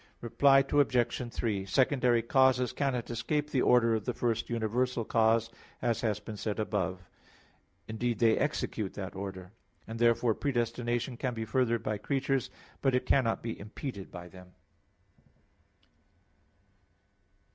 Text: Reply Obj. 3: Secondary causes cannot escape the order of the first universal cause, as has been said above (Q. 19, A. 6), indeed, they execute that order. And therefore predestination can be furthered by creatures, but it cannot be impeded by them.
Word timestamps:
Reply 0.19 0.65
Obj. 0.71 1.31
3: 1.31 1.63
Secondary 1.67 2.23
causes 2.23 2.73
cannot 2.73 3.11
escape 3.11 3.51
the 3.51 3.61
order 3.61 3.93
of 3.93 4.05
the 4.05 4.15
first 4.15 4.49
universal 4.49 5.05
cause, 5.05 5.51
as 5.79 6.01
has 6.01 6.19
been 6.19 6.37
said 6.37 6.59
above 6.59 6.97
(Q. 6.97 7.01
19, 7.01 7.09
A. 7.13 7.85
6), 7.85 7.85
indeed, 7.89 8.17
they 8.19 8.37
execute 8.39 8.93
that 8.95 9.13
order. 9.15 9.51
And 9.85 9.99
therefore 9.99 10.33
predestination 10.33 11.17
can 11.17 11.35
be 11.35 11.45
furthered 11.45 11.83
by 11.83 11.99
creatures, 11.99 12.49
but 12.81 12.95
it 12.95 13.05
cannot 13.05 13.43
be 13.43 13.59
impeded 13.59 14.09
by 14.09 14.27
them. 14.27 14.53